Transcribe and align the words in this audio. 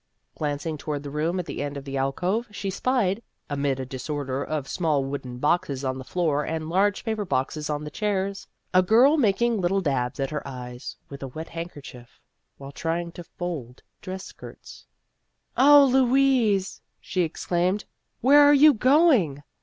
Glancing 0.33 0.79
toward 0.79 1.03
the 1.03 1.11
room 1.11 1.39
at 1.39 1.45
the 1.45 1.61
end 1.61 1.77
of 1.77 1.85
the 1.85 1.95
alcove, 1.95 2.47
she 2.49 2.71
spied, 2.71 3.21
amid 3.51 3.79
a 3.79 3.85
disorder 3.85 4.43
of 4.43 4.67
small 4.67 5.03
wooden 5.03 5.37
boxes 5.37 5.85
on 5.85 5.99
the 5.99 6.03
floor 6.03 6.43
and 6.43 6.69
large 6.71 7.05
paper 7.05 7.23
boxes 7.23 7.69
on 7.69 7.83
the 7.83 7.91
chairs, 7.91 8.47
a 8.73 8.81
girl 8.81 9.15
making 9.15 9.61
little 9.61 9.79
dabs 9.79 10.19
at 10.19 10.31
her 10.31 10.41
eyes 10.43 10.97
with 11.07 11.21
a 11.21 11.27
wet 11.27 11.49
handkerchief, 11.49 12.19
while 12.57 12.71
trying 12.71 13.11
to 13.11 13.23
fold 13.23 13.83
dress 14.01 14.23
skirts. 14.25 14.87
222 15.55 15.69
Vassar 15.69 15.69
Studies 15.69 15.69
"Oh, 15.69 15.85
Louise!" 16.09 16.81
she 16.99 17.21
exclaimed, 17.21 17.85
"where 18.23 18.39
are 18.41 18.55
you 18.55 18.73
going 18.73 19.43